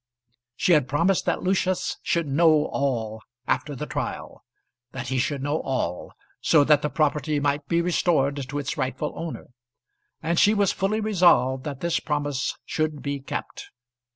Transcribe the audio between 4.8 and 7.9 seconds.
that he should know all, so that the property might be